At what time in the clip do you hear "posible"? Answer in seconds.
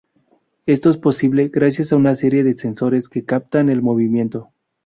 0.97-1.49